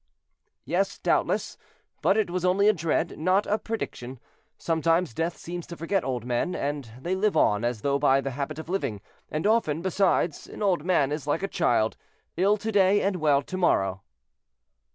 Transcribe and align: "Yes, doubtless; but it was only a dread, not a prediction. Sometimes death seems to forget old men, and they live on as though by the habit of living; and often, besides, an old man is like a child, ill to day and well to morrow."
"Yes, 0.65 0.97
doubtless; 0.97 1.59
but 2.01 2.17
it 2.17 2.31
was 2.31 2.43
only 2.43 2.67
a 2.67 2.73
dread, 2.73 3.19
not 3.19 3.45
a 3.45 3.59
prediction. 3.59 4.19
Sometimes 4.57 5.13
death 5.13 5.37
seems 5.37 5.67
to 5.67 5.77
forget 5.77 6.03
old 6.03 6.25
men, 6.25 6.55
and 6.55 6.89
they 6.99 7.13
live 7.13 7.37
on 7.37 7.63
as 7.63 7.81
though 7.81 7.99
by 7.99 8.19
the 8.19 8.31
habit 8.31 8.57
of 8.57 8.67
living; 8.67 8.99
and 9.29 9.45
often, 9.45 9.83
besides, 9.83 10.47
an 10.47 10.63
old 10.63 10.83
man 10.83 11.11
is 11.11 11.27
like 11.27 11.43
a 11.43 11.47
child, 11.47 11.97
ill 12.35 12.57
to 12.57 12.71
day 12.71 13.03
and 13.03 13.17
well 13.17 13.43
to 13.43 13.57
morrow." 13.57 14.01